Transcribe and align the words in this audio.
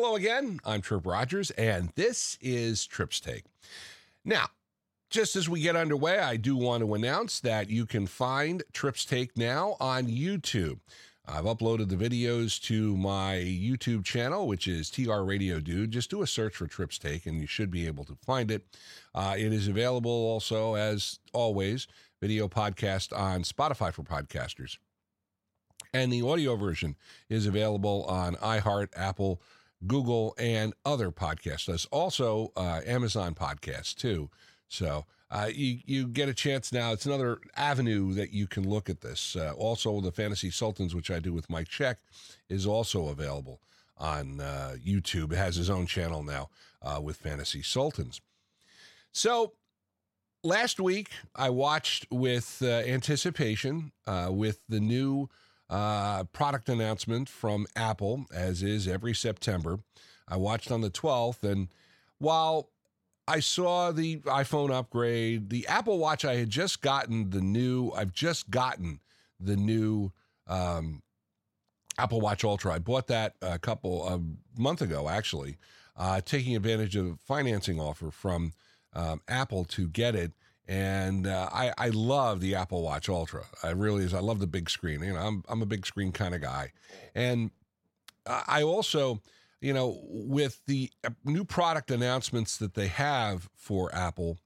Hello 0.00 0.14
again. 0.14 0.60
I'm 0.64 0.80
Tripp 0.80 1.06
Rogers, 1.06 1.50
and 1.50 1.90
this 1.96 2.38
is 2.40 2.86
Tripps 2.86 3.18
Take. 3.18 3.42
Now, 4.24 4.46
just 5.10 5.34
as 5.34 5.48
we 5.48 5.60
get 5.60 5.74
underway, 5.74 6.20
I 6.20 6.36
do 6.36 6.56
want 6.56 6.84
to 6.84 6.94
announce 6.94 7.40
that 7.40 7.68
you 7.68 7.84
can 7.84 8.06
find 8.06 8.62
Tripps 8.72 9.04
Take 9.04 9.36
now 9.36 9.76
on 9.80 10.06
YouTube. 10.06 10.78
I've 11.26 11.46
uploaded 11.46 11.88
the 11.88 11.96
videos 11.96 12.62
to 12.66 12.96
my 12.96 13.42
YouTube 13.44 14.04
channel, 14.04 14.46
which 14.46 14.68
is 14.68 14.88
TR 14.88 15.22
Radio 15.22 15.58
Dude. 15.58 15.90
Just 15.90 16.10
do 16.10 16.22
a 16.22 16.28
search 16.28 16.54
for 16.54 16.68
Tripps 16.68 17.00
Take 17.00 17.26
and 17.26 17.40
you 17.40 17.48
should 17.48 17.72
be 17.72 17.88
able 17.88 18.04
to 18.04 18.16
find 18.24 18.52
it. 18.52 18.66
Uh, 19.16 19.34
it 19.36 19.52
is 19.52 19.66
available 19.66 20.12
also, 20.12 20.74
as 20.74 21.18
always, 21.32 21.88
video 22.20 22.46
podcast 22.46 23.12
on 23.18 23.42
Spotify 23.42 23.92
for 23.92 24.04
podcasters. 24.04 24.78
And 25.92 26.12
the 26.12 26.22
audio 26.22 26.54
version 26.54 26.94
is 27.28 27.46
available 27.46 28.04
on 28.04 28.36
iHeart, 28.36 28.90
Apple, 28.94 29.42
Google, 29.86 30.34
and 30.38 30.74
other 30.84 31.10
podcasts. 31.10 31.66
There's 31.66 31.86
also 31.86 32.52
uh, 32.56 32.80
Amazon 32.84 33.34
podcasts 33.34 33.94
too. 33.94 34.30
So 34.68 35.06
uh, 35.30 35.50
you 35.52 35.78
you 35.84 36.06
get 36.08 36.28
a 36.28 36.34
chance 36.34 36.72
now. 36.72 36.92
It's 36.92 37.06
another 37.06 37.38
avenue 37.56 38.12
that 38.14 38.32
you 38.32 38.46
can 38.46 38.68
look 38.68 38.90
at 38.90 39.00
this. 39.00 39.36
Uh, 39.36 39.52
also, 39.56 40.00
the 40.00 40.12
Fantasy 40.12 40.50
Sultans, 40.50 40.94
which 40.94 41.10
I 41.10 41.18
do 41.20 41.32
with 41.32 41.48
Mike 41.48 41.68
Check, 41.68 41.98
is 42.48 42.66
also 42.66 43.08
available 43.08 43.60
on 43.96 44.40
uh, 44.40 44.76
YouTube. 44.84 45.32
It 45.32 45.36
has 45.36 45.56
his 45.56 45.70
own 45.70 45.86
channel 45.86 46.22
now 46.22 46.50
uh, 46.82 47.00
with 47.02 47.16
Fantasy 47.16 47.62
Sultans. 47.62 48.20
So 49.12 49.54
last 50.44 50.80
week 50.80 51.10
I 51.34 51.50
watched 51.50 52.06
with 52.10 52.62
uh, 52.62 52.66
anticipation 52.66 53.92
uh, 54.06 54.28
with 54.30 54.60
the 54.68 54.80
new 54.80 55.28
product 55.68 56.68
announcement 56.68 57.28
from 57.28 57.66
Apple, 57.76 58.26
as 58.32 58.62
is 58.62 58.88
every 58.88 59.14
September. 59.14 59.80
I 60.26 60.36
watched 60.36 60.70
on 60.70 60.80
the 60.80 60.90
12th, 60.90 61.42
and 61.42 61.68
while 62.18 62.70
I 63.28 63.40
saw 63.40 63.92
the 63.92 64.20
iPhone 64.20 64.72
upgrade. 64.72 65.50
The 65.50 65.66
Apple 65.66 65.98
Watch, 65.98 66.24
I 66.24 66.36
had 66.36 66.48
just 66.48 66.80
gotten 66.80 67.28
the 67.28 67.42
new, 67.42 67.92
I've 67.94 68.14
just 68.14 68.48
gotten 68.48 69.00
the 69.38 69.54
new 69.54 70.12
um, 70.46 71.02
Apple 71.98 72.22
Watch 72.22 72.42
Ultra. 72.42 72.72
I 72.72 72.78
bought 72.78 73.06
that 73.08 73.34
a 73.42 73.58
couple, 73.58 74.08
a 74.08 74.18
month 74.58 74.80
ago, 74.80 75.10
actually, 75.10 75.58
uh, 75.94 76.22
taking 76.22 76.56
advantage 76.56 76.96
of 76.96 77.06
a 77.06 77.16
financing 77.16 77.78
offer 77.78 78.10
from 78.10 78.54
um, 78.94 79.20
Apple 79.28 79.66
to 79.66 79.88
get 79.88 80.14
it. 80.14 80.32
And 80.68 81.26
uh, 81.26 81.48
I, 81.50 81.72
I 81.78 81.88
love 81.88 82.40
the 82.40 82.54
Apple 82.54 82.82
Watch 82.82 83.08
Ultra. 83.08 83.44
I 83.62 83.70
really 83.70 84.04
is. 84.04 84.12
I 84.12 84.20
love 84.20 84.38
the 84.38 84.46
big 84.46 84.68
screen. 84.68 85.02
You 85.02 85.14
know, 85.14 85.18
I'm, 85.18 85.42
I'm 85.48 85.62
a 85.62 85.66
big 85.66 85.86
screen 85.86 86.12
kind 86.12 86.34
of 86.34 86.42
guy. 86.42 86.72
And 87.14 87.50
I 88.26 88.62
also, 88.62 89.22
you 89.62 89.72
know, 89.72 89.98
with 90.04 90.60
the 90.66 90.90
uh, 91.04 91.10
new 91.24 91.44
product 91.44 91.90
announcements 91.90 92.58
that 92.58 92.74
they 92.74 92.88
have 92.88 93.48
for 93.56 93.94
Apple, 93.94 94.36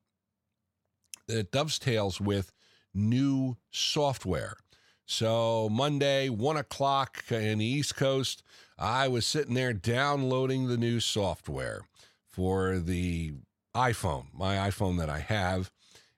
it 1.27 1.51
dovetails 1.51 2.20
with 2.20 2.53
new 2.95 3.57
software. 3.73 4.57
So 5.05 5.69
Monday, 5.70 6.29
one 6.29 6.57
o'clock 6.57 7.25
in 7.31 7.59
the 7.59 7.64
East 7.64 7.97
Coast, 7.97 8.45
I 8.79 9.09
was 9.09 9.27
sitting 9.27 9.55
there 9.55 9.73
downloading 9.73 10.69
the 10.69 10.77
new 10.77 11.01
software 11.01 11.83
for 12.29 12.79
the 12.79 13.34
iPhone, 13.75 14.27
my 14.33 14.57
iPhone 14.57 14.98
that 14.98 15.11
I 15.11 15.19
have. 15.19 15.73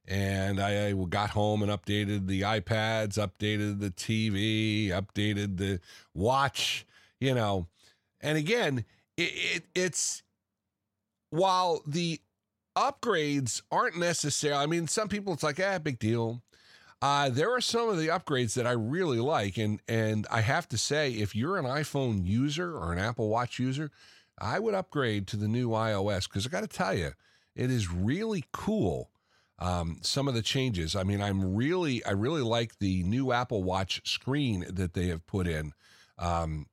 And 0.06 0.60
I 0.60 0.92
got 0.92 1.30
home 1.30 1.62
and 1.62 1.72
updated 1.72 2.26
the 2.26 2.42
iPads, 2.42 3.14
updated 3.14 3.80
the 3.80 3.90
TV, 3.90 4.88
updated 4.88 5.56
the 5.56 5.80
watch, 6.12 6.86
you 7.20 7.34
know, 7.34 7.68
and 8.24 8.38
again, 8.38 8.84
it, 9.16 9.32
it, 9.34 9.62
it's 9.74 10.22
while 11.30 11.82
the 11.86 12.20
upgrades 12.76 13.62
aren't 13.70 13.98
necessary. 13.98 14.54
I 14.54 14.66
mean, 14.66 14.88
some 14.88 15.08
people 15.08 15.34
it's 15.34 15.42
like, 15.42 15.60
ah, 15.60 15.78
big 15.78 15.98
deal. 15.98 16.42
Uh, 17.02 17.28
there 17.28 17.54
are 17.54 17.60
some 17.60 17.90
of 17.90 17.98
the 17.98 18.08
upgrades 18.08 18.54
that 18.54 18.66
I 18.66 18.72
really 18.72 19.18
like, 19.18 19.58
and 19.58 19.78
and 19.86 20.26
I 20.30 20.40
have 20.40 20.68
to 20.70 20.78
say, 20.78 21.12
if 21.12 21.36
you're 21.36 21.58
an 21.58 21.66
iPhone 21.66 22.24
user 22.24 22.74
or 22.74 22.92
an 22.92 22.98
Apple 22.98 23.28
Watch 23.28 23.58
user, 23.58 23.90
I 24.38 24.58
would 24.58 24.74
upgrade 24.74 25.26
to 25.28 25.36
the 25.36 25.48
new 25.48 25.68
iOS 25.68 26.24
because 26.24 26.46
I 26.46 26.50
got 26.50 26.62
to 26.62 26.66
tell 26.66 26.94
you, 26.94 27.12
it 27.54 27.70
is 27.70 27.92
really 27.92 28.44
cool. 28.52 29.10
Um, 29.58 29.98
some 30.02 30.26
of 30.26 30.34
the 30.34 30.42
changes. 30.42 30.96
I 30.96 31.04
mean, 31.04 31.22
I'm 31.22 31.54
really, 31.54 32.04
I 32.04 32.10
really 32.10 32.42
like 32.42 32.78
the 32.78 33.02
new 33.04 33.32
Apple 33.32 33.62
Watch 33.62 34.00
screen 34.04 34.64
that 34.68 34.94
they 34.94 35.06
have 35.06 35.26
put 35.26 35.46
in. 35.46 35.72
Um, 36.18 36.66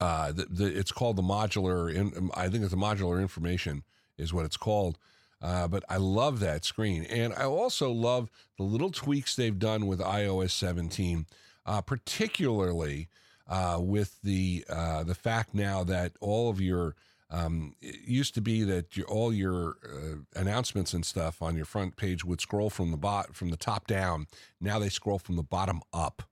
uh, 0.00 0.32
the, 0.32 0.46
the, 0.46 0.66
it's 0.66 0.92
called 0.92 1.16
the 1.16 1.22
modular. 1.22 1.92
In, 1.92 2.12
um, 2.16 2.30
I 2.34 2.48
think 2.48 2.62
it's 2.62 2.72
the 2.72 2.76
modular 2.76 3.20
information 3.20 3.84
is 4.18 4.32
what 4.32 4.44
it's 4.44 4.56
called. 4.56 4.98
Uh, 5.40 5.68
but 5.68 5.84
I 5.88 5.98
love 5.98 6.40
that 6.40 6.64
screen, 6.64 7.04
and 7.04 7.34
I 7.34 7.44
also 7.44 7.92
love 7.92 8.30
the 8.56 8.64
little 8.64 8.90
tweaks 8.90 9.36
they've 9.36 9.58
done 9.58 9.86
with 9.86 10.00
iOS 10.00 10.52
17, 10.52 11.26
uh, 11.66 11.82
particularly 11.82 13.08
uh, 13.46 13.78
with 13.80 14.18
the 14.22 14.64
uh, 14.68 15.04
the 15.04 15.14
fact 15.14 15.54
now 15.54 15.84
that 15.84 16.12
all 16.20 16.48
of 16.48 16.60
your 16.60 16.96
um, 17.30 17.74
it 17.80 18.00
used 18.06 18.34
to 18.34 18.40
be 18.40 18.62
that 18.64 18.96
your, 18.96 19.06
all 19.06 19.32
your 19.32 19.76
uh, 19.84 20.40
announcements 20.40 20.92
and 20.94 21.04
stuff 21.04 21.42
on 21.42 21.56
your 21.56 21.64
front 21.64 21.96
page 21.96 22.24
would 22.24 22.40
scroll 22.40 22.70
from 22.70 22.90
the 22.90 22.96
bot 22.96 23.34
from 23.34 23.50
the 23.50 23.56
top 23.56 23.86
down. 23.86 24.26
Now 24.60 24.78
they 24.78 24.88
scroll 24.88 25.18
from 25.18 25.36
the 25.36 25.42
bottom 25.42 25.80
up. 25.92 26.22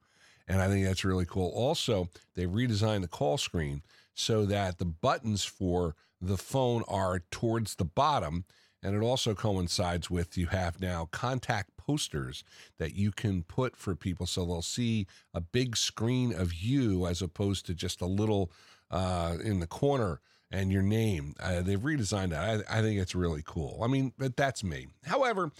And 0.47 0.60
I 0.60 0.69
think 0.69 0.84
that's 0.84 1.05
really 1.05 1.25
cool. 1.25 1.50
Also, 1.55 2.10
they 2.34 2.44
redesigned 2.44 3.00
the 3.00 3.09
call 3.09 3.38
screen 3.38 3.82
so 4.15 4.44
that 4.47 4.78
the 4.78 4.84
buttons 4.84 5.44
for 5.44 5.97
the 6.21 6.37
phone 6.37 6.84
are 6.87 7.22
towards 7.31 7.75
the 7.75 7.84
bottom. 7.84 8.44
And 8.82 8.94
it 8.94 9.03
also 9.03 9.34
coincides 9.34 10.11
with 10.11 10.37
you 10.37 10.47
have 10.47 10.81
now 10.81 11.09
contact 11.11 11.76
posters 11.78 12.44
that 12.78 12.94
you 12.94 13.11
can 13.11 13.43
put 13.43 13.76
for 13.76 13.97
people 13.97 14.26
so 14.26 14.44
they'll 14.44 14.62
see 14.62 15.06
a 15.32 15.41
big 15.41 15.76
screen 15.76 16.32
of 16.32 16.53
you 16.53 17.06
as 17.06 17.22
opposed 17.22 17.66
to 17.66 17.75
just 17.75 18.00
a 18.03 18.06
little 18.06 18.53
uh, 18.91 19.37
in 19.43 19.61
the 19.61 19.66
corner 19.66 20.21
and 20.55 20.71
your 20.71 20.83
name. 20.83 21.35
Uh, 21.41 21.63
they've 21.63 21.81
redesigned 21.81 22.31
that. 22.31 22.65
I, 22.71 22.79
I, 22.79 22.83
think 22.83 23.01
it's 23.01 23.15
really 23.15 23.43
cool. 23.45 23.81
I 23.83 23.89
mean, 23.89 24.13
but 24.17 24.37
that's 24.37 24.63
me. 24.63 24.87
However, 25.05 25.51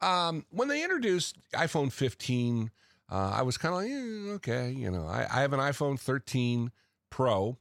um, 0.00 0.46
when 0.50 0.68
they 0.68 0.82
introduced 0.82 1.36
iPhone 1.52 1.92
15, 1.92 2.70
uh, 3.10 3.32
I 3.34 3.42
was 3.42 3.58
kind 3.58 3.74
of 3.74 3.82
like, 3.82 3.90
eh, 3.90 4.34
okay, 4.34 4.70
you 4.70 4.90
know, 4.90 5.06
I, 5.06 5.26
I, 5.30 5.40
have 5.40 5.52
an 5.52 5.60
iPhone 5.60 5.98
13 5.98 6.70
Pro, 7.10 7.58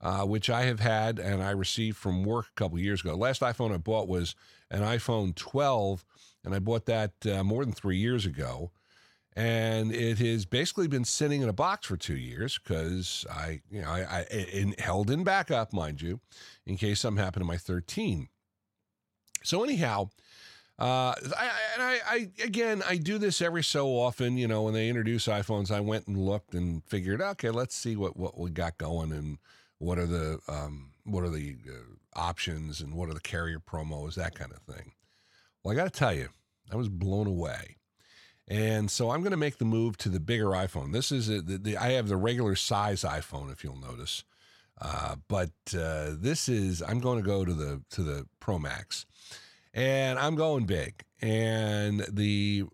uh, 0.00 0.24
which 0.24 0.50
I 0.50 0.62
have 0.62 0.80
had 0.80 1.18
and 1.18 1.42
I 1.42 1.50
received 1.50 1.96
from 1.96 2.24
work 2.24 2.46
a 2.50 2.58
couple 2.58 2.78
years 2.78 3.00
ago. 3.00 3.14
Last 3.14 3.40
iPhone 3.42 3.72
I 3.72 3.78
bought 3.78 4.08
was 4.08 4.34
an 4.70 4.82
iPhone 4.82 5.34
12, 5.34 6.04
and 6.44 6.54
I 6.54 6.58
bought 6.58 6.86
that 6.86 7.12
uh, 7.26 7.44
more 7.44 7.64
than 7.64 7.74
three 7.74 7.98
years 7.98 8.26
ago. 8.26 8.70
And 9.36 9.92
it 9.92 10.18
has 10.18 10.44
basically 10.44 10.86
been 10.86 11.04
sitting 11.04 11.42
in 11.42 11.48
a 11.48 11.52
box 11.52 11.88
for 11.88 11.96
two 11.96 12.16
years 12.16 12.58
because 12.58 13.26
I, 13.28 13.62
you 13.68 13.82
know, 13.82 13.88
I, 13.88 14.26
I 14.30 14.34
in, 14.52 14.74
held 14.78 15.10
in 15.10 15.24
backup, 15.24 15.72
mind 15.72 16.00
you, 16.00 16.20
in 16.66 16.76
case 16.76 17.00
something 17.00 17.22
happened 17.22 17.42
to 17.42 17.46
my 17.46 17.56
13. 17.56 18.28
So 19.42 19.64
anyhow, 19.64 20.10
uh, 20.78 21.14
I, 21.36 21.50
and 21.74 21.82
I, 21.82 21.98
I, 22.06 22.28
again, 22.42 22.82
I 22.88 22.96
do 22.96 23.18
this 23.18 23.42
every 23.42 23.62
so 23.62 23.88
often. 23.88 24.36
You 24.36 24.48
know, 24.48 24.62
when 24.62 24.74
they 24.74 24.88
introduce 24.88 25.26
iPhones, 25.26 25.70
I 25.70 25.80
went 25.80 26.06
and 26.08 26.16
looked 26.16 26.54
and 26.54 26.84
figured, 26.84 27.20
okay, 27.20 27.50
let's 27.50 27.76
see 27.76 27.94
what 27.94 28.16
what 28.16 28.38
we 28.38 28.50
got 28.50 28.78
going 28.78 29.12
and 29.12 29.38
what 29.78 29.98
are 29.98 30.06
the 30.06 30.40
um, 30.48 30.90
what 31.04 31.22
are 31.22 31.30
the 31.30 31.56
uh, 31.68 32.18
options 32.18 32.80
and 32.80 32.94
what 32.94 33.08
are 33.08 33.14
the 33.14 33.20
carrier 33.20 33.60
promos, 33.60 34.14
that 34.14 34.34
kind 34.34 34.52
of 34.52 34.74
thing. 34.74 34.92
Well, 35.62 35.72
I 35.72 35.76
got 35.76 35.92
to 35.92 35.98
tell 35.98 36.14
you, 36.14 36.28
I 36.72 36.76
was 36.76 36.88
blown 36.88 37.26
away. 37.26 37.76
And 38.46 38.90
so 38.90 39.10
I'm 39.10 39.20
going 39.20 39.30
to 39.30 39.38
make 39.38 39.58
the 39.58 39.64
move 39.64 39.96
to 39.98 40.08
the 40.08 40.20
bigger 40.20 40.48
iPhone. 40.48 40.92
This 40.92 41.10
is 41.10 41.30
a, 41.30 41.40
the, 41.40 41.56
the, 41.56 41.76
I 41.78 41.92
have 41.92 42.08
the 42.08 42.16
regular 42.16 42.54
size 42.54 43.02
iPhone, 43.02 43.50
if 43.50 43.64
you'll 43.64 43.80
notice, 43.80 44.24
uh, 44.80 45.16
but 45.28 45.50
uh, 45.74 46.10
this 46.12 46.48
is 46.48 46.82
I'm 46.82 47.00
going 47.00 47.22
to 47.22 47.26
go 47.26 47.44
to 47.44 47.54
the 47.54 47.82
to 47.90 48.02
the 48.02 48.26
Pro 48.40 48.58
Max 48.58 49.06
and 49.74 50.18
I'm 50.18 50.36
going 50.36 50.64
big. 50.64 51.04
And 51.20 52.06
the 52.10 52.64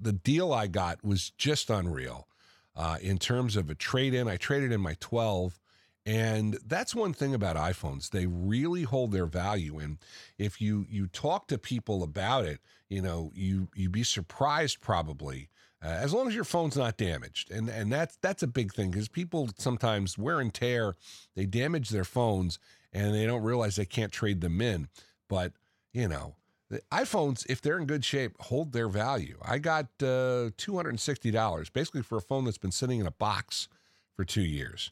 the 0.00 0.12
deal 0.12 0.52
I 0.52 0.66
got 0.66 1.02
was 1.02 1.30
just 1.30 1.70
unreal 1.70 2.28
uh, 2.76 2.98
in 3.00 3.18
terms 3.18 3.56
of 3.56 3.70
a 3.70 3.74
trade 3.74 4.14
in. 4.14 4.28
I 4.28 4.36
traded 4.36 4.70
in 4.70 4.80
my 4.80 4.96
12. 5.00 5.58
And 6.06 6.58
that's 6.66 6.94
one 6.94 7.14
thing 7.14 7.34
about 7.34 7.56
iPhones. 7.56 8.10
They 8.10 8.26
really 8.26 8.82
hold 8.82 9.12
their 9.12 9.26
value. 9.26 9.78
And 9.78 9.98
if 10.38 10.60
you 10.60 10.86
you 10.88 11.06
talk 11.06 11.48
to 11.48 11.58
people 11.58 12.02
about 12.02 12.44
it, 12.44 12.60
you 12.88 13.00
know, 13.00 13.32
you 13.34 13.68
you'd 13.74 13.92
be 13.92 14.04
surprised 14.04 14.80
probably. 14.80 15.48
Uh, 15.82 15.88
as 15.88 16.14
long 16.14 16.28
as 16.28 16.34
your 16.34 16.44
phone's 16.44 16.76
not 16.76 16.96
damaged, 16.96 17.50
and 17.50 17.68
and 17.68 17.90
that's 17.92 18.16
that's 18.16 18.42
a 18.42 18.46
big 18.46 18.72
thing 18.72 18.90
because 18.90 19.08
people 19.08 19.50
sometimes 19.56 20.18
wear 20.18 20.40
and 20.40 20.52
tear, 20.52 20.94
they 21.34 21.46
damage 21.46 21.88
their 21.90 22.04
phones 22.04 22.58
and 22.92 23.14
they 23.14 23.26
don't 23.26 23.42
realize 23.42 23.76
they 23.76 23.84
can't 23.84 24.12
trade 24.12 24.40
them 24.40 24.60
in. 24.60 24.88
But 25.28 25.52
you 25.92 26.08
know, 26.08 26.36
the 26.70 26.80
iPhones, 26.92 27.44
if 27.48 27.60
they're 27.60 27.78
in 27.78 27.86
good 27.86 28.04
shape, 28.04 28.32
hold 28.40 28.72
their 28.72 28.88
value. 28.88 29.38
I 29.42 29.58
got 29.58 29.86
uh, 30.00 30.50
$260 30.56 31.72
basically 31.72 32.02
for 32.02 32.18
a 32.18 32.22
phone 32.22 32.44
that's 32.44 32.58
been 32.58 32.72
sitting 32.72 33.00
in 33.00 33.06
a 33.06 33.12
box 33.12 33.68
for 34.16 34.24
two 34.24 34.42
years. 34.42 34.90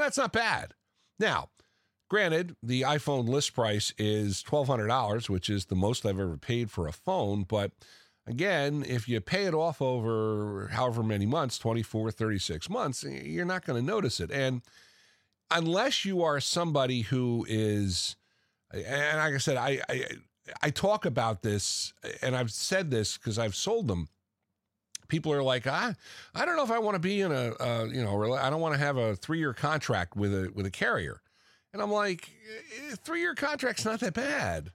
That's 0.00 0.18
not 0.18 0.32
bad. 0.32 0.72
Now, 1.18 1.50
Granted, 2.08 2.54
the 2.62 2.82
iPhone 2.82 3.28
list 3.28 3.52
price 3.54 3.92
is 3.98 4.44
$1,200, 4.44 5.28
which 5.28 5.50
is 5.50 5.66
the 5.66 5.74
most 5.74 6.06
I've 6.06 6.20
ever 6.20 6.36
paid 6.36 6.70
for 6.70 6.86
a 6.86 6.92
phone. 6.92 7.42
But 7.42 7.72
again, 8.26 8.84
if 8.86 9.08
you 9.08 9.20
pay 9.20 9.46
it 9.46 9.54
off 9.54 9.82
over 9.82 10.68
however 10.72 11.02
many 11.02 11.26
months 11.26 11.58
24, 11.58 12.12
36 12.12 12.70
months 12.70 13.02
you're 13.02 13.44
not 13.44 13.64
going 13.64 13.80
to 13.80 13.86
notice 13.86 14.20
it. 14.20 14.30
And 14.30 14.62
unless 15.50 16.04
you 16.04 16.22
are 16.22 16.38
somebody 16.38 17.02
who 17.02 17.44
is, 17.48 18.14
and 18.72 19.18
like 19.18 19.34
I 19.34 19.38
said, 19.38 19.56
I, 19.56 19.80
I, 19.88 20.04
I 20.62 20.70
talk 20.70 21.06
about 21.06 21.42
this 21.42 21.92
and 22.22 22.36
I've 22.36 22.52
said 22.52 22.92
this 22.92 23.18
because 23.18 23.36
I've 23.36 23.56
sold 23.56 23.88
them 23.88 24.08
people 25.08 25.32
are 25.32 25.42
like, 25.42 25.66
I, 25.66 25.94
I 26.34 26.44
don't 26.44 26.56
know 26.56 26.64
if 26.64 26.70
I 26.70 26.78
want 26.78 26.94
to 26.94 27.00
be 27.00 27.20
in 27.20 27.32
a, 27.32 27.86
you 27.86 28.02
know, 28.02 28.34
I 28.34 28.50
don't 28.50 28.60
want 28.60 28.74
to 28.74 28.80
have 28.80 28.96
a 28.96 29.16
three 29.16 29.38
year 29.38 29.52
contract 29.52 30.16
with 30.16 30.32
a 30.32 30.50
with 30.54 30.66
a 30.66 30.70
carrier. 30.70 31.20
And 31.72 31.82
I'm 31.82 31.90
like, 31.90 32.30
eh, 32.90 32.94
three 33.04 33.20
year 33.20 33.34
contract's 33.34 33.84
not 33.84 34.00
that 34.00 34.14
bad. 34.14 34.72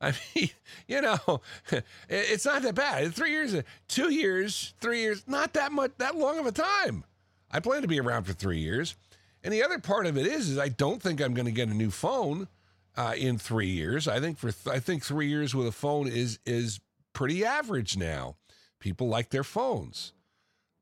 I 0.00 0.12
mean, 0.34 0.50
you 0.86 1.00
know, 1.00 1.40
it's 2.08 2.44
not 2.44 2.62
that 2.62 2.74
bad. 2.74 3.14
Three 3.14 3.30
years, 3.30 3.56
two 3.88 4.12
years, 4.12 4.74
three 4.80 5.00
years, 5.00 5.24
not 5.26 5.54
that 5.54 5.72
much, 5.72 5.92
that 5.98 6.16
long 6.16 6.38
of 6.38 6.46
a 6.46 6.52
time. 6.52 7.04
I 7.50 7.60
plan 7.60 7.82
to 7.82 7.88
be 7.88 8.00
around 8.00 8.24
for 8.24 8.32
three 8.32 8.58
years. 8.58 8.96
And 9.44 9.52
the 9.52 9.62
other 9.62 9.78
part 9.78 10.06
of 10.06 10.16
it 10.16 10.26
is, 10.26 10.48
is 10.48 10.58
I 10.58 10.68
don't 10.68 11.02
think 11.02 11.20
I'm 11.20 11.34
going 11.34 11.46
to 11.46 11.52
get 11.52 11.68
a 11.68 11.74
new 11.74 11.90
phone 11.90 12.48
uh, 12.96 13.14
in 13.16 13.38
three 13.38 13.68
years. 13.68 14.06
I 14.06 14.20
think 14.20 14.38
for 14.38 14.52
th- 14.52 14.74
I 14.74 14.78
think 14.78 15.04
three 15.04 15.28
years 15.28 15.54
with 15.54 15.66
a 15.66 15.72
phone 15.72 16.06
is 16.06 16.38
is 16.46 16.80
pretty 17.12 17.44
average 17.44 17.96
now. 17.96 18.36
People 18.82 19.06
like 19.06 19.30
their 19.30 19.44
phones, 19.44 20.12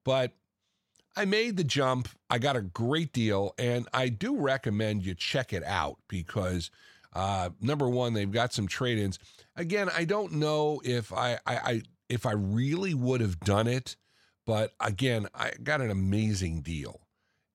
but 0.06 0.32
I 1.14 1.26
made 1.26 1.58
the 1.58 1.64
jump. 1.64 2.08
I 2.30 2.38
got 2.38 2.56
a 2.56 2.62
great 2.62 3.12
deal, 3.12 3.54
and 3.58 3.86
I 3.92 4.08
do 4.08 4.38
recommend 4.38 5.04
you 5.04 5.14
check 5.14 5.52
it 5.52 5.62
out 5.64 5.98
because 6.08 6.70
uh, 7.12 7.50
number 7.60 7.90
one, 7.90 8.14
they've 8.14 8.30
got 8.30 8.54
some 8.54 8.66
trade-ins. 8.66 9.18
Again, 9.54 9.90
I 9.94 10.06
don't 10.06 10.32
know 10.32 10.80
if 10.82 11.12
I, 11.12 11.38
I, 11.46 11.56
I 11.56 11.82
if 12.08 12.24
I 12.24 12.32
really 12.32 12.94
would 12.94 13.20
have 13.20 13.38
done 13.40 13.66
it, 13.66 13.96
but 14.46 14.72
again, 14.80 15.26
I 15.34 15.52
got 15.62 15.82
an 15.82 15.90
amazing 15.90 16.62
deal, 16.62 17.02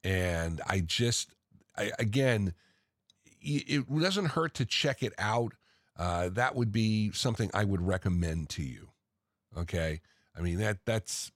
and 0.03 0.61
I 0.67 0.81
just, 0.81 1.33
I 1.75 1.91
again, 1.97 2.53
it 3.41 3.83
doesn't 3.89 4.27
hurt 4.27 4.53
to 4.55 4.65
check 4.65 5.01
it 5.01 5.13
out. 5.17 5.53
Uh, 5.97 6.29
that 6.29 6.55
would 6.55 6.71
be 6.71 7.11
something 7.13 7.49
I 7.51 7.63
would 7.63 7.81
recommend 7.81 8.49
to 8.49 8.61
you. 8.61 8.89
Okay, 9.57 10.01
I 10.37 10.41
mean 10.41 10.57
that 10.59 10.79
that's 10.85 11.31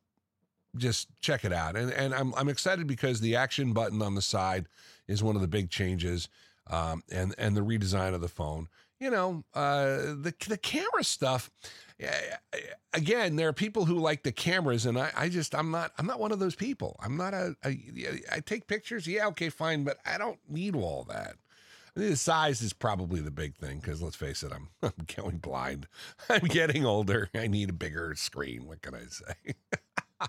just 0.76 1.08
check 1.22 1.46
it 1.46 1.54
out. 1.54 1.76
And 1.76 1.92
and 1.92 2.14
I'm 2.14 2.34
I'm 2.36 2.50
excited 2.50 2.88
because 2.88 3.22
the 3.22 3.36
action 3.36 3.74
button 3.74 4.02
on 4.02 4.16
the 4.16 4.22
side 4.22 4.68
is 5.08 5.24
one 5.24 5.36
of 5.36 5.42
the 5.42 5.48
big 5.48 5.70
changes, 5.70 6.30
um, 6.68 7.04
and 7.12 7.34
and 7.38 7.56
the 7.56 7.62
redesign 7.62 8.14
of 8.14 8.22
the 8.22 8.28
phone. 8.28 8.68
You 9.00 9.12
know, 9.12 9.44
uh, 9.54 9.96
the 10.22 10.34
the 10.48 10.58
camera 10.58 11.04
stuff. 11.04 11.50
Again, 12.94 13.36
there 13.36 13.50
are 13.50 13.54
people 13.54 13.84
who 13.84 13.96
like 13.96 14.24
the 14.24 14.32
cameras, 14.32 14.86
and 14.86 14.98
I, 14.98 15.12
I 15.16 15.30
just 15.30 15.54
I'm 15.54 15.72
not 15.72 15.92
I'm 15.98 16.06
not 16.06 16.20
one 16.20 16.32
of 16.32 16.40
those 16.40 16.56
people. 16.56 16.96
I'm 17.02 17.18
not 17.18 17.34
a, 17.34 17.56
a 17.66 17.78
I 18.32 18.40
take 18.40 18.68
pictures, 18.68 19.06
yeah, 19.06 19.28
okay, 19.28 19.50
fine, 19.50 19.84
but 19.84 19.98
I 20.06 20.18
don't 20.18 20.40
need 20.48 20.76
all 20.76 21.06
that. 21.10 21.36
The 21.96 22.16
size 22.16 22.62
is 22.62 22.74
probably 22.74 23.22
the 23.22 23.32
big 23.32 23.56
thing 23.56 23.80
because 23.80 24.02
let's 24.02 24.16
face 24.16 24.44
it, 24.44 24.52
I'm, 24.54 24.70
I'm 24.84 25.06
going 25.16 25.38
blind. 25.38 25.88
I'm 26.30 26.48
getting 26.48 26.86
older. 26.86 27.30
I 27.36 27.48
need 27.48 27.70
a 27.70 27.74
bigger 27.74 28.14
screen. 28.16 28.66
What 28.66 28.82
can 28.82 28.96
I 28.96 29.04
say? 29.10 29.54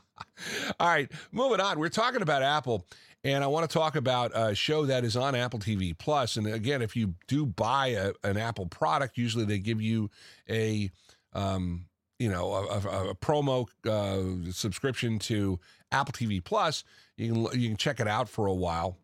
All 0.81 0.89
right, 0.89 1.11
moving 1.33 1.61
on. 1.61 1.79
We're 1.79 1.89
talking 1.89 2.23
about 2.23 2.43
Apple, 2.43 2.87
and 3.25 3.45
I 3.45 3.47
want 3.47 3.69
to 3.69 3.73
talk 3.73 3.97
about 3.97 4.33
a 4.35 4.55
show 4.55 4.87
that 4.87 5.05
is 5.05 5.17
on 5.17 5.35
Apple 5.35 5.59
TV 5.59 5.97
Plus. 5.97 6.37
And 6.37 6.47
again, 6.47 6.83
if 6.83 6.97
you 6.97 7.15
do 7.27 7.45
buy 7.45 7.89
a, 7.89 8.13
an 8.25 8.37
Apple 8.37 8.67
product, 8.67 9.19
usually 9.19 9.45
they 9.45 9.59
give 9.59 9.83
you 9.83 10.11
a 10.49 10.91
um, 11.35 11.87
you 12.19 12.31
know 12.31 12.53
a, 12.53 12.65
a, 12.65 13.11
a 13.11 13.15
promo 13.15 13.67
uh, 13.87 14.51
subscription 14.53 15.19
to 15.21 15.59
Apple 15.93 16.13
TV 16.13 16.43
Plus. 16.43 16.85
You 17.17 17.33
can 17.33 17.61
you 17.61 17.69
can 17.69 17.77
check 17.77 18.01
it 18.01 18.09
out 18.09 18.29
for 18.29 18.47
a 18.47 18.55
while. 18.55 18.97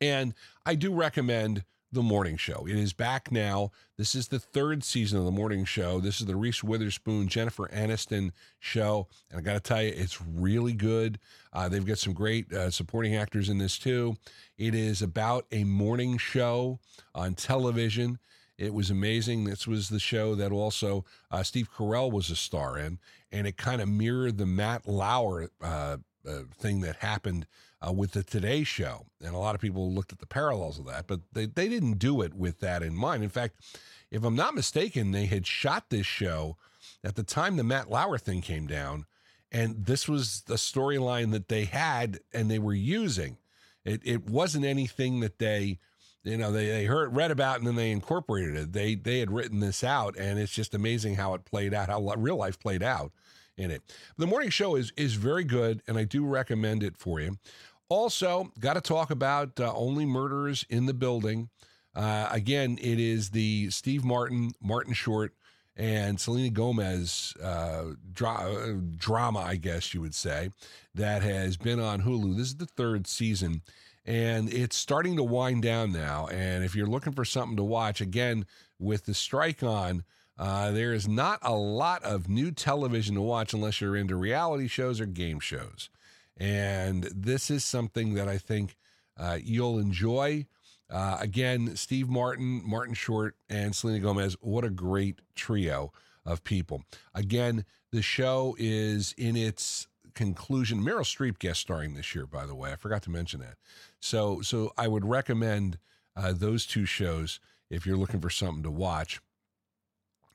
And 0.00 0.34
I 0.64 0.74
do 0.74 0.92
recommend 0.92 1.64
the 1.92 2.02
morning 2.02 2.36
show. 2.36 2.66
It 2.68 2.76
is 2.76 2.92
back 2.92 3.30
now. 3.30 3.70
This 3.96 4.14
is 4.14 4.28
the 4.28 4.38
third 4.38 4.84
season 4.84 5.18
of 5.18 5.24
the 5.24 5.30
morning 5.30 5.64
show. 5.64 6.00
This 6.00 6.20
is 6.20 6.26
the 6.26 6.36
Reese 6.36 6.62
Witherspoon, 6.62 7.28
Jennifer 7.28 7.68
Aniston 7.68 8.32
show. 8.58 9.06
And 9.30 9.38
I 9.38 9.42
got 9.42 9.54
to 9.54 9.60
tell 9.60 9.82
you, 9.82 9.92
it's 9.94 10.20
really 10.20 10.74
good. 10.74 11.18
Uh, 11.52 11.68
they've 11.68 11.86
got 11.86 11.98
some 11.98 12.12
great 12.12 12.52
uh, 12.52 12.70
supporting 12.70 13.14
actors 13.14 13.48
in 13.48 13.58
this 13.58 13.78
too. 13.78 14.16
It 14.58 14.74
is 14.74 15.00
about 15.00 15.46
a 15.52 15.64
morning 15.64 16.18
show 16.18 16.80
on 17.14 17.34
television. 17.34 18.18
It 18.58 18.74
was 18.74 18.90
amazing. 18.90 19.44
This 19.44 19.66
was 19.66 19.88
the 19.88 20.00
show 20.00 20.34
that 20.34 20.52
also 20.52 21.04
uh, 21.30 21.42
Steve 21.42 21.70
Carell 21.72 22.10
was 22.10 22.30
a 22.30 22.36
star 22.36 22.78
in, 22.78 22.98
and 23.30 23.46
it 23.46 23.56
kind 23.56 23.80
of 23.80 23.88
mirrored 23.88 24.38
the 24.38 24.46
Matt 24.46 24.88
Lauer 24.88 25.50
uh, 25.62 25.98
uh, 26.26 26.38
thing 26.58 26.80
that 26.80 26.96
happened 26.96 27.46
uh, 27.86 27.92
with 27.92 28.12
the 28.12 28.22
Today 28.22 28.64
Show. 28.64 29.06
And 29.22 29.34
a 29.34 29.38
lot 29.38 29.54
of 29.54 29.60
people 29.60 29.92
looked 29.92 30.12
at 30.12 30.18
the 30.18 30.26
parallels 30.26 30.78
of 30.78 30.86
that, 30.86 31.06
but 31.06 31.20
they, 31.32 31.46
they 31.46 31.68
didn't 31.68 31.98
do 31.98 32.22
it 32.22 32.34
with 32.34 32.60
that 32.60 32.82
in 32.82 32.94
mind. 32.94 33.22
In 33.22 33.28
fact, 33.28 33.60
if 34.10 34.24
I'm 34.24 34.36
not 34.36 34.54
mistaken, 34.54 35.12
they 35.12 35.26
had 35.26 35.46
shot 35.46 35.90
this 35.90 36.06
show 36.06 36.56
at 37.04 37.16
the 37.16 37.22
time 37.22 37.56
the 37.56 37.64
Matt 37.64 37.90
Lauer 37.90 38.18
thing 38.18 38.40
came 38.40 38.66
down. 38.66 39.06
And 39.52 39.86
this 39.86 40.08
was 40.08 40.42
the 40.42 40.54
storyline 40.56 41.32
that 41.32 41.48
they 41.48 41.64
had 41.64 42.20
and 42.32 42.50
they 42.50 42.58
were 42.58 42.74
using. 42.74 43.38
It, 43.84 44.00
it 44.04 44.28
wasn't 44.28 44.64
anything 44.64 45.20
that 45.20 45.38
they, 45.38 45.78
you 46.24 46.36
know, 46.36 46.50
they, 46.50 46.66
they 46.66 46.84
heard, 46.84 47.14
read 47.14 47.30
about 47.30 47.58
and 47.58 47.66
then 47.66 47.76
they 47.76 47.92
incorporated 47.92 48.56
it. 48.56 48.72
They, 48.72 48.96
they 48.96 49.20
had 49.20 49.30
written 49.30 49.60
this 49.60 49.84
out 49.84 50.16
and 50.18 50.38
it's 50.38 50.52
just 50.52 50.74
amazing 50.74 51.14
how 51.14 51.34
it 51.34 51.44
played 51.44 51.72
out, 51.72 51.88
how 51.88 52.00
real 52.16 52.36
life 52.36 52.58
played 52.58 52.82
out 52.82 53.12
in 53.56 53.70
it. 53.70 53.82
The 54.18 54.26
morning 54.26 54.50
show 54.50 54.76
is 54.76 54.92
is 54.96 55.14
very 55.14 55.44
good, 55.44 55.82
and 55.86 55.96
I 55.96 56.04
do 56.04 56.24
recommend 56.24 56.82
it 56.82 56.96
for 56.96 57.20
you. 57.20 57.38
Also, 57.88 58.52
got 58.58 58.74
to 58.74 58.80
talk 58.80 59.10
about 59.10 59.60
uh, 59.60 59.72
Only 59.74 60.04
Murders 60.04 60.64
in 60.68 60.86
the 60.86 60.94
Building. 60.94 61.50
Uh, 61.94 62.28
again, 62.30 62.78
it 62.80 62.98
is 62.98 63.30
the 63.30 63.70
Steve 63.70 64.04
Martin, 64.04 64.52
Martin 64.60 64.92
Short, 64.92 65.32
and 65.76 66.18
Selena 66.18 66.50
Gomez 66.50 67.34
uh, 67.42 67.84
dra- 68.12 68.80
drama, 68.96 69.40
I 69.40 69.56
guess 69.56 69.94
you 69.94 70.00
would 70.00 70.14
say, 70.14 70.50
that 70.94 71.22
has 71.22 71.56
been 71.56 71.78
on 71.78 72.02
Hulu. 72.02 72.36
This 72.36 72.48
is 72.48 72.56
the 72.56 72.66
third 72.66 73.06
season, 73.06 73.62
and 74.04 74.52
it's 74.52 74.76
starting 74.76 75.16
to 75.16 75.22
wind 75.22 75.62
down 75.62 75.92
now. 75.92 76.26
And 76.28 76.64
if 76.64 76.74
you're 76.74 76.86
looking 76.86 77.12
for 77.12 77.24
something 77.24 77.56
to 77.56 77.64
watch, 77.64 78.00
again, 78.00 78.46
with 78.78 79.04
the 79.04 79.14
strike 79.14 79.62
on, 79.62 80.04
uh, 80.38 80.70
there 80.70 80.92
is 80.92 81.06
not 81.06 81.38
a 81.42 81.54
lot 81.54 82.02
of 82.02 82.28
new 82.28 82.50
television 82.50 83.14
to 83.14 83.22
watch 83.22 83.54
unless 83.54 83.80
you're 83.80 83.96
into 83.96 84.16
reality 84.16 84.68
shows 84.68 85.00
or 85.00 85.06
game 85.06 85.40
shows. 85.40 85.88
And 86.36 87.04
this 87.04 87.50
is 87.50 87.64
something 87.64 88.14
that 88.14 88.28
I 88.28 88.38
think 88.38 88.76
uh, 89.16 89.38
you'll 89.42 89.78
enjoy. 89.78 90.46
Uh, 90.90 91.16
again, 91.20 91.74
Steve 91.76 92.08
Martin, 92.08 92.62
Martin 92.64 92.94
Short, 92.94 93.34
and 93.48 93.74
Selena 93.74 94.00
Gomez. 94.00 94.36
What 94.40 94.64
a 94.64 94.70
great 94.70 95.20
trio 95.34 95.92
of 96.24 96.44
people. 96.44 96.84
Again, 97.14 97.64
the 97.92 98.02
show 98.02 98.54
is 98.58 99.14
in 99.16 99.36
its 99.36 99.88
conclusion. 100.14 100.80
Meryl 100.80 101.00
Streep 101.00 101.38
guest 101.38 101.60
starring 101.60 101.94
this 101.94 102.14
year, 102.14 102.26
by 102.26 102.46
the 102.46 102.54
way. 102.54 102.72
I 102.72 102.76
forgot 102.76 103.02
to 103.04 103.10
mention 103.10 103.40
that. 103.40 103.56
So, 104.00 104.40
so 104.42 104.72
I 104.76 104.88
would 104.88 105.04
recommend 105.04 105.78
uh, 106.16 106.32
those 106.32 106.66
two 106.66 106.86
shows 106.86 107.40
if 107.70 107.86
you're 107.86 107.96
looking 107.96 108.20
for 108.20 108.30
something 108.30 108.62
to 108.62 108.70
watch. 108.70 109.20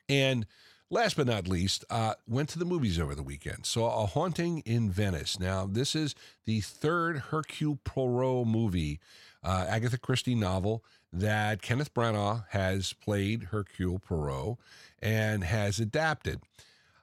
And 0.10 0.46
last 0.92 1.16
but 1.16 1.26
not 1.26 1.48
least, 1.48 1.84
uh, 1.90 2.14
went 2.28 2.50
to 2.50 2.60
the 2.60 2.66
movies 2.66 3.00
over 3.00 3.16
the 3.16 3.24
weekend. 3.24 3.66
Saw 3.66 4.04
A 4.04 4.06
Haunting 4.06 4.60
in 4.60 4.92
Venice. 4.92 5.40
Now, 5.40 5.66
this 5.66 5.96
is 5.96 6.14
the 6.46 6.62
third 6.62 7.18
Hercule 7.18 7.80
Poirot 7.84 8.46
movie, 8.46 9.00
uh, 9.44 9.66
Agatha 9.68 9.98
Christie 9.98 10.36
novel 10.36 10.84
that 11.12 11.62
Kenneth 11.62 11.94
Branagh 11.94 12.46
has 12.50 12.94
played 12.94 13.46
Hercule 13.46 14.00
Poirot 14.00 14.58
and 15.02 15.44
has 15.44 15.80
adapted. 15.80 16.42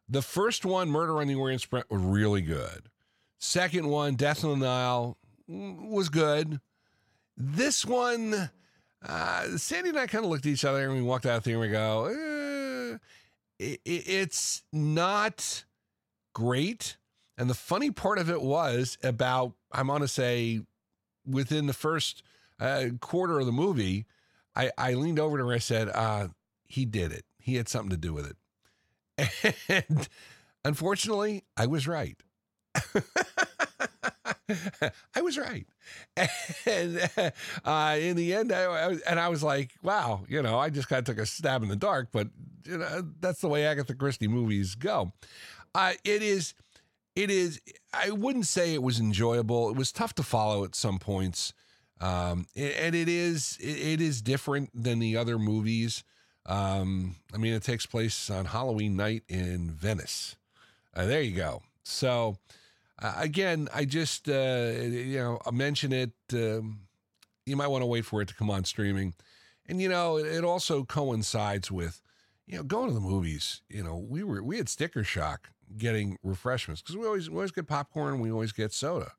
The 0.08 0.22
first 0.22 0.64
one, 0.64 0.88
Murder 0.88 1.18
on 1.18 1.26
the 1.26 1.34
Orient 1.34 1.62
Express, 1.62 1.84
was 1.90 2.00
really 2.00 2.42
good. 2.42 2.88
Second 3.38 3.88
one, 3.88 4.14
Death 4.14 4.44
on 4.44 4.60
the 4.60 4.66
Nile, 4.66 5.18
mm, 5.50 5.88
was 5.88 6.08
good. 6.08 6.60
This 7.36 7.84
one, 7.84 8.50
uh, 9.06 9.56
Sandy 9.56 9.90
and 9.90 9.98
I 9.98 10.06
kind 10.06 10.24
of 10.24 10.30
looked 10.30 10.46
at 10.46 10.52
each 10.52 10.64
other 10.64 10.84
and 10.84 10.94
we 10.94 11.02
walked 11.02 11.26
out 11.26 11.38
of 11.38 11.44
there 11.44 11.54
and 11.54 11.60
we 11.60 11.68
go, 11.68 12.06
eh, 12.06 12.37
it, 13.58 13.80
it's 13.84 14.62
not 14.72 15.64
great. 16.34 16.96
And 17.36 17.48
the 17.48 17.54
funny 17.54 17.90
part 17.90 18.18
of 18.18 18.30
it 18.30 18.42
was 18.42 18.98
about, 19.02 19.52
I'm 19.72 19.86
going 19.86 20.00
to 20.00 20.08
say, 20.08 20.60
within 21.26 21.66
the 21.66 21.72
first 21.72 22.22
uh, 22.58 22.86
quarter 23.00 23.38
of 23.38 23.46
the 23.46 23.52
movie, 23.52 24.06
I, 24.56 24.70
I 24.76 24.94
leaned 24.94 25.20
over 25.20 25.38
to 25.38 25.44
her 25.44 25.50
and 25.50 25.56
I 25.56 25.60
said, 25.60 25.88
uh, 25.88 26.28
he 26.66 26.84
did 26.84 27.12
it. 27.12 27.24
He 27.38 27.54
had 27.56 27.68
something 27.68 27.90
to 27.90 27.96
do 27.96 28.12
with 28.12 28.26
it. 28.30 28.36
And 29.68 30.08
unfortunately, 30.64 31.44
I 31.56 31.66
was 31.66 31.88
right. 31.88 32.16
I 35.14 35.20
was 35.20 35.38
right. 35.38 35.66
And 36.66 37.10
uh, 37.64 37.96
in 37.98 38.16
the 38.16 38.34
end, 38.34 38.52
I, 38.52 38.64
I, 38.64 38.96
and 39.08 39.20
I 39.20 39.28
was 39.28 39.42
like, 39.42 39.72
wow, 39.82 40.24
you 40.28 40.42
know, 40.42 40.58
I 40.58 40.70
just 40.70 40.88
kind 40.88 41.00
of 41.00 41.04
took 41.04 41.22
a 41.22 41.26
stab 41.26 41.62
in 41.62 41.68
the 41.68 41.76
dark, 41.76 42.08
but 42.12 42.28
you 42.64 42.78
know, 42.78 43.02
that's 43.20 43.40
the 43.40 43.48
way 43.48 43.66
Agatha 43.66 43.94
Christie 43.94 44.28
movies 44.28 44.74
go. 44.74 45.12
Uh, 45.74 45.92
it 46.04 46.22
is, 46.22 46.54
it 47.14 47.30
is, 47.30 47.60
I 47.92 48.10
wouldn't 48.10 48.46
say 48.46 48.74
it 48.74 48.82
was 48.82 49.00
enjoyable. 49.00 49.70
It 49.70 49.76
was 49.76 49.92
tough 49.92 50.14
to 50.16 50.22
follow 50.22 50.64
at 50.64 50.74
some 50.74 50.98
points. 50.98 51.52
Um, 52.00 52.46
and 52.54 52.94
it 52.94 53.08
is, 53.08 53.58
it 53.60 54.00
is 54.00 54.22
different 54.22 54.70
than 54.72 54.98
the 54.98 55.16
other 55.16 55.38
movies. 55.38 56.04
Um, 56.46 57.16
I 57.34 57.36
mean, 57.36 57.52
it 57.52 57.62
takes 57.62 57.86
place 57.86 58.30
on 58.30 58.46
Halloween 58.46 58.96
night 58.96 59.24
in 59.28 59.70
Venice. 59.70 60.36
Uh, 60.94 61.06
there 61.06 61.20
you 61.20 61.36
go. 61.36 61.62
So, 61.82 62.38
uh, 63.00 63.14
again, 63.16 63.68
I 63.74 63.84
just, 63.84 64.28
uh, 64.28 64.72
you 64.76 65.18
know, 65.18 65.38
I 65.46 65.50
mention 65.50 65.92
it. 65.92 66.12
Um, 66.32 66.80
you 67.46 67.56
might 67.56 67.68
want 67.68 67.82
to 67.82 67.86
wait 67.86 68.04
for 68.04 68.20
it 68.20 68.28
to 68.28 68.34
come 68.34 68.50
on 68.50 68.64
streaming. 68.64 69.14
And, 69.66 69.80
you 69.80 69.88
know, 69.88 70.16
it, 70.16 70.26
it, 70.26 70.44
also 70.44 70.84
coincides 70.84 71.70
with, 71.70 72.02
you 72.46 72.56
know, 72.56 72.62
going 72.62 72.88
to 72.88 72.94
the 72.94 73.00
movies. 73.00 73.62
You 73.68 73.84
know, 73.84 73.96
we 73.96 74.22
were, 74.22 74.42
we 74.42 74.56
had 74.56 74.68
sticker 74.68 75.04
shock 75.04 75.50
getting 75.76 76.18
refreshments 76.22 76.82
because 76.82 76.96
we 76.96 77.06
always, 77.06 77.30
we 77.30 77.36
always 77.36 77.52
get 77.52 77.66
popcorn. 77.68 78.20
We 78.20 78.32
always 78.32 78.52
get 78.52 78.72
soda. 78.72 79.12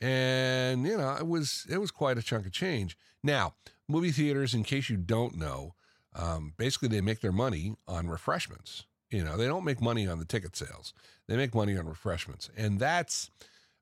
And, 0.00 0.86
you 0.86 0.96
know, 0.96 1.14
it 1.16 1.26
was, 1.26 1.66
it 1.70 1.78
was 1.78 1.90
quite 1.90 2.18
a 2.18 2.22
chunk 2.22 2.46
of 2.46 2.52
change. 2.52 2.96
Now, 3.22 3.54
movie 3.88 4.10
theaters, 4.10 4.54
in 4.54 4.64
case 4.64 4.90
you 4.90 4.96
don't 4.96 5.36
know, 5.36 5.74
um, 6.16 6.54
basically 6.56 6.88
they 6.88 7.00
make 7.00 7.20
their 7.20 7.32
money 7.32 7.74
on 7.86 8.08
refreshments. 8.08 8.84
You 9.14 9.22
know, 9.22 9.36
they 9.36 9.46
don't 9.46 9.64
make 9.64 9.80
money 9.80 10.08
on 10.08 10.18
the 10.18 10.24
ticket 10.24 10.56
sales. 10.56 10.92
They 11.28 11.36
make 11.36 11.54
money 11.54 11.76
on 11.78 11.86
refreshments. 11.86 12.50
And 12.56 12.80
that's 12.80 13.30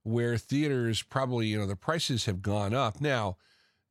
where 0.02 0.36
theaters 0.36 1.02
probably, 1.02 1.46
you 1.46 1.58
know, 1.58 1.66
the 1.66 1.76
prices 1.76 2.26
have 2.26 2.42
gone 2.42 2.74
up. 2.74 3.00
Now, 3.00 3.36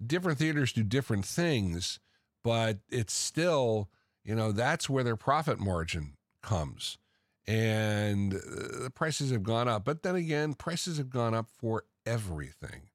different 0.06 0.38
theaters 0.38 0.72
do 0.72 0.84
different 0.84 1.26
things, 1.26 2.00
but 2.44 2.78
it's 2.90 3.14
still, 3.14 3.90
you 4.24 4.36
know, 4.36 4.52
that's 4.52 4.90
where 4.90 5.04
their 5.04 5.16
profit 5.16 5.60
margin 5.60 6.14
comes. 6.44 7.00
And 7.48 8.36
uh, 8.36 8.84
the 8.84 8.92
prices 8.94 9.32
have 9.32 9.44
gone 9.44 9.68
up. 9.68 9.84
But 9.84 10.04
then 10.04 10.16
again, 10.16 10.54
prices 10.54 11.00
have 11.00 11.10
gone 11.10 11.34
up 11.34 11.48
for 11.58 11.86
everything. 12.06 12.90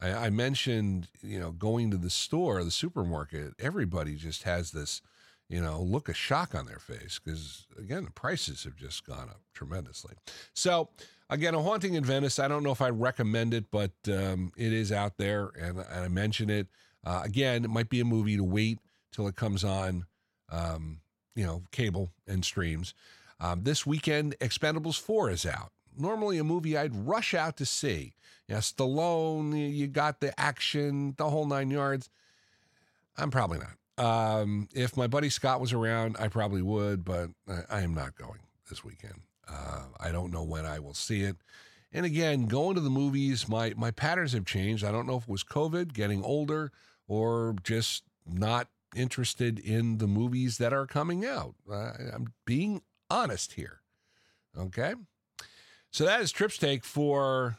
I, 0.00 0.26
I 0.26 0.30
mentioned, 0.30 1.08
you 1.22 1.40
know, 1.40 1.50
going 1.50 1.90
to 1.90 1.96
the 1.96 2.10
store, 2.10 2.62
the 2.62 2.70
supermarket, 2.70 3.54
everybody 3.58 4.14
just 4.14 4.44
has 4.44 4.70
this 4.70 5.02
you 5.48 5.60
know, 5.60 5.80
look 5.80 6.08
of 6.08 6.16
shock 6.16 6.54
on 6.54 6.66
their 6.66 6.78
face 6.78 7.20
because, 7.22 7.66
again, 7.78 8.04
the 8.04 8.10
prices 8.10 8.64
have 8.64 8.76
just 8.76 9.06
gone 9.06 9.28
up 9.28 9.40
tremendously. 9.52 10.14
So, 10.54 10.88
again, 11.28 11.54
a 11.54 11.62
haunting 11.62 11.94
in 11.94 12.04
Venice. 12.04 12.38
I 12.38 12.48
don't 12.48 12.62
know 12.62 12.72
if 12.72 12.80
I 12.80 12.90
recommend 12.90 13.52
it, 13.52 13.66
but 13.70 13.92
um, 14.08 14.52
it 14.56 14.72
is 14.72 14.90
out 14.90 15.18
there, 15.18 15.50
and, 15.60 15.78
and 15.78 16.04
I 16.04 16.08
mention 16.08 16.50
it. 16.50 16.68
Uh, 17.04 17.22
again, 17.24 17.64
it 17.64 17.70
might 17.70 17.90
be 17.90 18.00
a 18.00 18.04
movie 18.04 18.36
to 18.36 18.44
wait 18.44 18.78
till 19.12 19.28
it 19.28 19.36
comes 19.36 19.62
on, 19.64 20.06
um, 20.50 21.00
you 21.36 21.44
know, 21.44 21.62
cable 21.70 22.10
and 22.26 22.44
streams. 22.44 22.94
Um, 23.38 23.64
this 23.64 23.84
weekend, 23.84 24.36
Expendables 24.40 24.98
4 24.98 25.30
is 25.30 25.44
out. 25.44 25.72
Normally, 25.96 26.38
a 26.38 26.44
movie 26.44 26.76
I'd 26.76 26.94
rush 26.94 27.34
out 27.34 27.56
to 27.58 27.66
see. 27.66 28.14
Yeah, 28.48 28.58
Stallone, 28.58 29.74
you 29.74 29.86
got 29.86 30.20
the 30.20 30.38
action, 30.40 31.14
the 31.16 31.30
whole 31.30 31.46
nine 31.46 31.70
yards. 31.70 32.10
I'm 33.16 33.30
probably 33.30 33.58
not. 33.58 33.76
Um, 33.96 34.68
if 34.74 34.96
my 34.96 35.06
buddy 35.06 35.30
Scott 35.30 35.60
was 35.60 35.72
around, 35.72 36.16
I 36.18 36.28
probably 36.28 36.62
would, 36.62 37.04
but 37.04 37.30
I, 37.48 37.62
I 37.70 37.80
am 37.82 37.94
not 37.94 38.16
going 38.16 38.40
this 38.68 38.84
weekend. 38.84 39.20
Uh, 39.48 39.84
I 40.00 40.10
don't 40.10 40.32
know 40.32 40.42
when 40.42 40.66
I 40.66 40.78
will 40.78 40.94
see 40.94 41.22
it. 41.22 41.36
And 41.92 42.04
again, 42.04 42.46
going 42.46 42.74
to 42.74 42.80
the 42.80 42.90
movies, 42.90 43.48
my 43.48 43.72
my 43.76 43.92
patterns 43.92 44.32
have 44.32 44.44
changed. 44.44 44.84
I 44.84 44.90
don't 44.90 45.06
know 45.06 45.16
if 45.16 45.24
it 45.24 45.28
was 45.28 45.44
COVID, 45.44 45.92
getting 45.92 46.24
older, 46.24 46.72
or 47.06 47.54
just 47.62 48.02
not 48.26 48.68
interested 48.96 49.58
in 49.58 49.98
the 49.98 50.06
movies 50.06 50.58
that 50.58 50.72
are 50.72 50.86
coming 50.86 51.24
out. 51.24 51.54
I'm 51.70 52.32
being 52.44 52.82
honest 53.10 53.52
here. 53.52 53.80
Okay. 54.58 54.94
So 55.90 56.04
that 56.04 56.20
is 56.20 56.32
Tripps 56.32 56.58
Take 56.58 56.84
for 56.84 57.58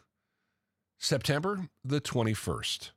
September 0.97 1.69
the 1.83 2.01
21st, 2.01 2.91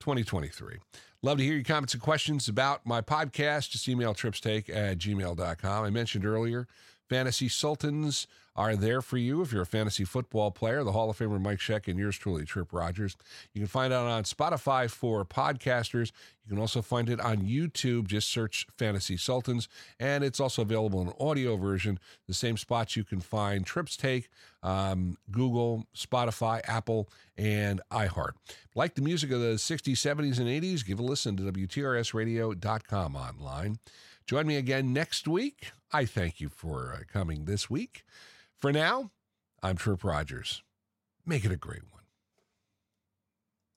2023. 0.00 0.78
Love 1.24 1.38
to 1.38 1.44
hear 1.44 1.54
your 1.54 1.64
comments 1.64 1.94
and 1.94 2.02
questions 2.02 2.48
about 2.50 2.84
my 2.84 3.00
podcast. 3.00 3.70
Just 3.70 3.88
email 3.88 4.12
tripstake 4.12 4.68
at 4.68 4.98
gmail.com. 4.98 5.84
I 5.84 5.88
mentioned 5.88 6.26
earlier, 6.26 6.68
Fantasy 7.08 7.48
Sultans 7.48 8.26
are 8.56 8.76
there 8.76 9.02
for 9.02 9.16
you 9.16 9.42
if 9.42 9.52
you're 9.52 9.62
a 9.62 9.66
fantasy 9.66 10.04
football 10.04 10.50
player. 10.50 10.84
The 10.84 10.92
Hall 10.92 11.10
of 11.10 11.18
Famer 11.18 11.40
Mike 11.40 11.58
Sheck 11.58 11.88
and 11.88 11.98
yours 11.98 12.16
truly, 12.16 12.44
Tripp 12.44 12.72
Rogers. 12.72 13.16
You 13.52 13.60
can 13.60 13.66
find 13.66 13.92
it 13.92 13.96
on 13.96 14.22
Spotify 14.22 14.88
for 14.88 15.24
podcasters. 15.24 16.12
You 16.44 16.50
can 16.50 16.58
also 16.58 16.80
find 16.80 17.08
it 17.08 17.20
on 17.20 17.38
YouTube. 17.38 18.06
Just 18.06 18.28
search 18.28 18.66
Fantasy 18.78 19.16
Sultans. 19.16 19.68
And 19.98 20.22
it's 20.22 20.38
also 20.38 20.62
available 20.62 21.00
in 21.02 21.12
audio 21.18 21.56
version, 21.56 21.98
the 22.28 22.34
same 22.34 22.56
spots 22.56 22.96
you 22.96 23.02
can 23.02 23.20
find 23.20 23.66
Tripps 23.66 23.96
Take, 23.96 24.28
um, 24.62 25.16
Google, 25.30 25.86
Spotify, 25.96 26.60
Apple, 26.68 27.08
and 27.36 27.80
iHeart. 27.90 28.32
Like 28.76 28.94
the 28.94 29.02
music 29.02 29.32
of 29.32 29.40
the 29.40 29.54
60s, 29.54 29.94
70s, 29.94 30.38
and 30.38 30.48
80s, 30.48 30.86
give 30.86 31.00
a 31.00 31.02
listen 31.02 31.36
to 31.38 31.42
WTRSradio.com 31.42 33.16
online. 33.16 33.78
Join 34.26 34.46
me 34.46 34.56
again 34.56 34.92
next 34.92 35.28
week. 35.28 35.72
I 35.92 36.06
thank 36.06 36.40
you 36.40 36.48
for 36.48 36.94
uh, 36.94 37.02
coming 37.12 37.44
this 37.44 37.68
week. 37.68 38.04
For 38.58 38.72
now, 38.72 39.10
I'm 39.62 39.76
Tripp 39.76 40.02
Rogers. 40.02 40.62
Make 41.26 41.44
it 41.44 41.52
a 41.52 41.56
great 41.56 41.82
one. 41.90 41.93